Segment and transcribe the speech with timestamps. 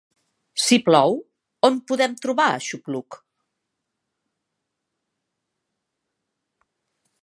[0.67, 1.13] Si plou,
[1.69, 3.19] on podem trobar aixopluc?